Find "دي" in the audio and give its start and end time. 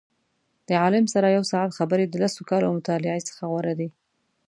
3.79-3.89